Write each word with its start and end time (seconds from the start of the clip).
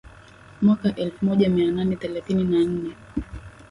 mwaka 0.61 0.95
elfu 0.95 1.25
moja 1.25 1.49
mia 1.49 1.71
nane 1.71 1.95
thelathini 1.95 2.43
na 2.43 2.59
nne 2.63 2.95